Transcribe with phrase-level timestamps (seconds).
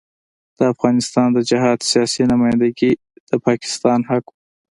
[0.57, 2.91] د افغانستان د جهاد سیاسي نمايندګي
[3.29, 4.37] د پاکستان حق وو.